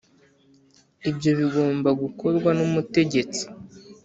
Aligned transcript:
ibyo 1.09 1.31
bigomba 1.39 1.89
gukorwa 2.01 2.49
n'umutegetsi 2.57 3.43